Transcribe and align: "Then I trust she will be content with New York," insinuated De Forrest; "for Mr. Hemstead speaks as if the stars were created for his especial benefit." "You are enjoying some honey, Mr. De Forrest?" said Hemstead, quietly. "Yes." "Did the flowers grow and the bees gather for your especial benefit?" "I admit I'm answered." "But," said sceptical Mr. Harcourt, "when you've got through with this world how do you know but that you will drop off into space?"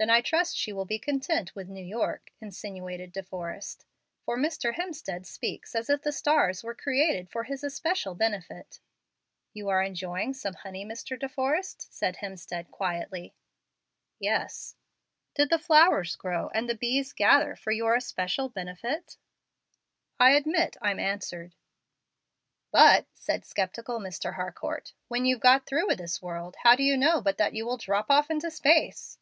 "Then 0.00 0.10
I 0.10 0.20
trust 0.20 0.56
she 0.56 0.72
will 0.72 0.84
be 0.84 1.00
content 1.00 1.56
with 1.56 1.68
New 1.68 1.84
York," 1.84 2.30
insinuated 2.40 3.10
De 3.10 3.20
Forrest; 3.24 3.84
"for 4.22 4.38
Mr. 4.38 4.74
Hemstead 4.74 5.26
speaks 5.26 5.74
as 5.74 5.90
if 5.90 6.02
the 6.02 6.12
stars 6.12 6.62
were 6.62 6.72
created 6.76 7.28
for 7.28 7.42
his 7.42 7.64
especial 7.64 8.14
benefit." 8.14 8.78
"You 9.52 9.68
are 9.70 9.82
enjoying 9.82 10.34
some 10.34 10.54
honey, 10.54 10.84
Mr. 10.84 11.18
De 11.18 11.28
Forrest?" 11.28 11.92
said 11.92 12.18
Hemstead, 12.18 12.70
quietly. 12.70 13.34
"Yes." 14.20 14.76
"Did 15.34 15.50
the 15.50 15.58
flowers 15.58 16.14
grow 16.14 16.48
and 16.50 16.68
the 16.68 16.76
bees 16.78 17.12
gather 17.12 17.56
for 17.56 17.72
your 17.72 17.96
especial 17.96 18.48
benefit?" 18.48 19.16
"I 20.20 20.30
admit 20.34 20.76
I'm 20.80 21.00
answered." 21.00 21.56
"But," 22.70 23.06
said 23.14 23.44
sceptical 23.44 23.98
Mr. 23.98 24.34
Harcourt, 24.36 24.92
"when 25.08 25.24
you've 25.24 25.40
got 25.40 25.66
through 25.66 25.88
with 25.88 25.98
this 25.98 26.22
world 26.22 26.54
how 26.62 26.76
do 26.76 26.84
you 26.84 26.96
know 26.96 27.20
but 27.20 27.36
that 27.38 27.54
you 27.56 27.66
will 27.66 27.78
drop 27.78 28.12
off 28.12 28.30
into 28.30 28.48
space?" 28.52 29.18